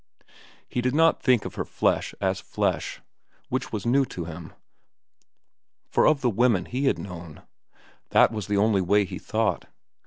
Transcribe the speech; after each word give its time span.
He 0.67 0.81
did 0.81 0.95
not 0.95 1.21
think 1.21 1.45
of 1.45 1.53
her 1.53 1.63
flesh 1.63 2.15
as 2.19 2.39
flesh,—which 2.41 3.71
was 3.71 3.85
new 3.85 4.03
to 4.07 4.25
him; 4.25 4.51
for 5.91 6.07
of 6.07 6.21
the 6.21 6.29
women 6.31 6.65
he 6.65 6.85
had 6.85 6.97
known 6.97 7.43
that 8.09 8.31
was 8.31 8.47
the 8.47 8.57
only 8.57 8.81
way 8.81 9.05
he 9.05 9.19
thought. 9.19 9.65